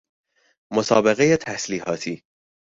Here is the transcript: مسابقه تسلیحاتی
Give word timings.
مسابقه 0.71 1.37
تسلیحاتی 1.37 2.23